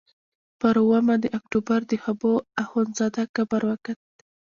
[0.59, 4.01] پر اوومه د اکتوبر د حبو اخندزاده قبر وکت.